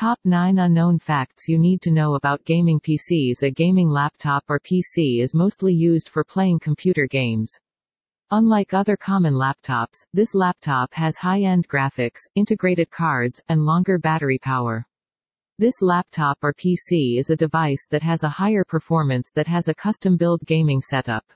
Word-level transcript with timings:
Top 0.00 0.18
9 0.24 0.58
Unknown 0.58 0.98
Facts 0.98 1.46
You 1.46 1.58
Need 1.58 1.82
to 1.82 1.90
Know 1.90 2.14
About 2.14 2.42
Gaming 2.46 2.80
PCs 2.80 3.42
A 3.42 3.50
gaming 3.50 3.90
laptop 3.90 4.42
or 4.48 4.58
PC 4.58 5.20
is 5.20 5.34
mostly 5.34 5.74
used 5.74 6.08
for 6.08 6.24
playing 6.24 6.60
computer 6.60 7.06
games. 7.06 7.58
Unlike 8.30 8.72
other 8.72 8.96
common 8.96 9.34
laptops, 9.34 10.06
this 10.14 10.34
laptop 10.34 10.94
has 10.94 11.18
high-end 11.18 11.68
graphics, 11.68 12.20
integrated 12.34 12.90
cards, 12.90 13.42
and 13.50 13.66
longer 13.66 13.98
battery 13.98 14.38
power. 14.38 14.86
This 15.58 15.82
laptop 15.82 16.38
or 16.40 16.54
PC 16.54 17.18
is 17.18 17.28
a 17.28 17.36
device 17.36 17.86
that 17.90 18.02
has 18.02 18.22
a 18.22 18.30
higher 18.30 18.64
performance 18.64 19.32
that 19.32 19.48
has 19.48 19.68
a 19.68 19.74
custom-built 19.74 20.46
gaming 20.46 20.80
setup. 20.80 21.26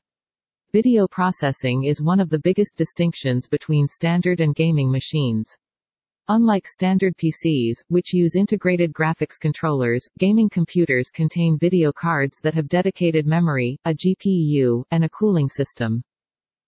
Video 0.72 1.06
processing 1.06 1.84
is 1.84 2.00
one 2.00 2.18
of 2.18 2.30
the 2.30 2.38
biggest 2.38 2.76
distinctions 2.76 3.46
between 3.46 3.88
standard 3.88 4.40
and 4.40 4.54
gaming 4.54 4.90
machines. 4.90 5.54
Unlike 6.29 6.66
standard 6.68 7.14
PCs, 7.18 7.84
which 7.88 8.14
use 8.14 8.34
integrated 8.34 8.95
graphics 8.95 9.38
controllers, 9.38 10.09
gaming 10.18 10.48
computers 10.48 11.11
contain 11.11 11.58
video 11.58 11.93
cards 11.93 12.40
that 12.43 12.54
have 12.54 12.67
dedicated 12.67 13.26
memory, 13.26 13.76
a 13.85 13.93
GPU, 13.93 14.84
and 14.90 15.04
a 15.04 15.11
cooling 15.11 15.50
system. 15.50 16.03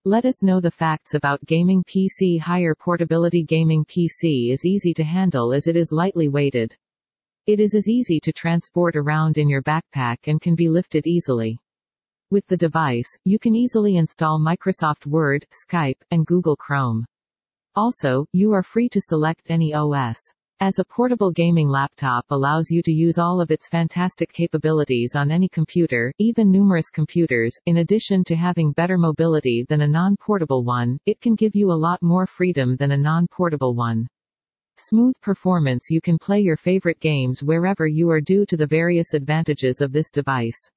Let 0.05 0.27
us 0.27 0.43
know 0.43 0.61
the 0.61 0.71
facts 0.71 1.15
about 1.15 1.47
gaming 1.47 1.83
PC 1.85 2.39
Higher 2.39 2.75
portability 2.75 3.45
Gaming 3.45 3.87
PC 3.87 4.53
is 4.53 4.67
easy 4.67 4.93
to 4.93 5.05
handle 5.05 5.55
as 5.55 5.67
it 5.67 5.75
is 5.75 5.91
lightly 5.91 6.29
weighted. 6.29 6.77
It 7.47 7.59
is 7.59 7.75
as 7.75 7.89
easy 7.89 8.21
to 8.25 8.33
transport 8.33 8.95
around 8.95 9.39
in 9.39 9.49
your 9.49 9.63
backpack 9.63 10.19
and 10.27 10.39
can 10.39 10.55
be 10.55 10.69
lifted 10.69 11.07
easily. 11.07 11.59
With 12.31 12.47
the 12.49 12.59
device, 12.59 13.09
you 13.25 13.39
can 13.39 13.57
easily 13.57 13.97
install 13.97 14.39
Microsoft 14.39 15.07
Word, 15.07 15.47
Skype, 15.51 16.03
and 16.11 16.27
Google 16.27 16.57
Chrome. 16.57 17.07
Also, 17.77 18.25
you 18.33 18.53
are 18.53 18.63
free 18.63 18.89
to 18.89 19.03
select 19.03 19.43
any 19.51 19.75
OS. 19.75 20.17
As 20.61 20.79
a 20.79 20.85
portable 20.85 21.31
gaming 21.31 21.69
laptop 21.69 22.25
allows 22.31 22.71
you 22.71 22.81
to 22.81 22.91
use 22.91 23.19
all 23.19 23.39
of 23.39 23.51
its 23.51 23.69
fantastic 23.69 24.33
capabilities 24.33 25.15
on 25.15 25.31
any 25.31 25.47
computer, 25.51 26.11
even 26.19 26.51
numerous 26.51 26.89
computers, 26.89 27.55
in 27.67 27.77
addition 27.77 28.25
to 28.25 28.35
having 28.35 28.73
better 28.73 28.97
mobility 28.97 29.67
than 29.69 29.83
a 29.83 29.87
non-portable 29.87 30.65
one, 30.65 30.97
it 31.05 31.21
can 31.21 31.35
give 31.35 31.55
you 31.55 31.71
a 31.71 31.83
lot 31.87 32.01
more 32.01 32.27
freedom 32.27 32.77
than 32.77 32.93
a 32.93 32.97
non-portable 32.97 33.75
one. 33.75 34.07
Smooth 34.79 35.15
performance 35.21 35.91
You 35.91 36.01
can 36.01 36.19
play 36.19 36.41
your 36.41 36.57
favorite 36.57 37.01
games 37.01 37.43
wherever 37.43 37.87
you 37.87 38.09
are 38.09 38.23
due 38.23 38.47
to 38.47 38.57
the 38.57 38.67
various 38.67 39.13
advantages 39.13 39.83
of 39.83 39.93
this 39.93 40.09
device. 40.11 40.71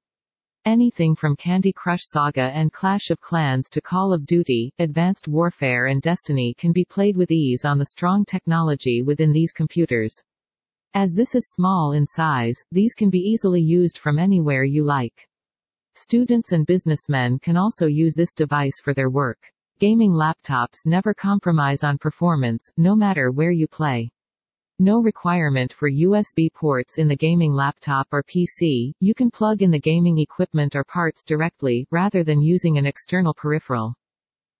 Anything 0.66 1.16
from 1.16 1.36
Candy 1.36 1.72
Crush 1.72 2.02
Saga 2.02 2.50
and 2.52 2.70
Clash 2.70 3.08
of 3.08 3.18
Clans 3.18 3.70
to 3.70 3.80
Call 3.80 4.12
of 4.12 4.26
Duty, 4.26 4.70
Advanced 4.78 5.26
Warfare 5.26 5.86
and 5.86 6.02
Destiny 6.02 6.52
can 6.58 6.70
be 6.70 6.84
played 6.84 7.16
with 7.16 7.30
ease 7.30 7.64
on 7.64 7.78
the 7.78 7.86
strong 7.86 8.26
technology 8.26 9.00
within 9.00 9.32
these 9.32 9.52
computers. 9.52 10.20
As 10.92 11.14
this 11.14 11.34
is 11.34 11.50
small 11.50 11.92
in 11.92 12.06
size, 12.06 12.62
these 12.72 12.92
can 12.94 13.08
be 13.08 13.20
easily 13.20 13.62
used 13.62 13.96
from 13.96 14.18
anywhere 14.18 14.62
you 14.62 14.84
like. 14.84 15.26
Students 15.94 16.52
and 16.52 16.66
businessmen 16.66 17.38
can 17.38 17.56
also 17.56 17.86
use 17.86 18.12
this 18.14 18.34
device 18.34 18.80
for 18.82 18.92
their 18.92 19.08
work. 19.08 19.38
Gaming 19.78 20.12
laptops 20.12 20.84
never 20.84 21.14
compromise 21.14 21.82
on 21.82 21.96
performance, 21.96 22.70
no 22.76 22.94
matter 22.94 23.30
where 23.30 23.50
you 23.50 23.66
play. 23.66 24.10
No 24.82 25.02
requirement 25.02 25.74
for 25.74 25.90
USB 25.90 26.50
ports 26.50 26.96
in 26.96 27.06
the 27.06 27.14
gaming 27.14 27.52
laptop 27.52 28.08
or 28.12 28.22
PC, 28.22 28.92
you 28.98 29.12
can 29.12 29.30
plug 29.30 29.60
in 29.60 29.70
the 29.70 29.78
gaming 29.78 30.18
equipment 30.18 30.74
or 30.74 30.84
parts 30.84 31.22
directly, 31.22 31.86
rather 31.90 32.24
than 32.24 32.40
using 32.40 32.78
an 32.78 32.86
external 32.86 33.34
peripheral. 33.34 33.92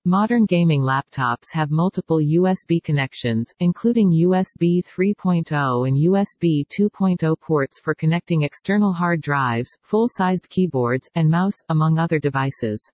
Modern 0.04 0.44
gaming 0.44 0.82
laptops 0.82 1.50
have 1.54 1.70
multiple 1.70 2.18
USB 2.18 2.82
connections, 2.82 3.54
including 3.60 4.10
USB 4.10 4.84
3.0 4.84 5.88
and 5.88 5.96
USB 5.96 6.66
2.0 6.68 7.40
ports 7.40 7.80
for 7.80 7.94
connecting 7.94 8.42
external 8.42 8.92
hard 8.92 9.22
drives, 9.22 9.78
full-sized 9.80 10.50
keyboards, 10.50 11.08
and 11.14 11.30
mouse, 11.30 11.62
among 11.70 11.98
other 11.98 12.18
devices. 12.18 12.92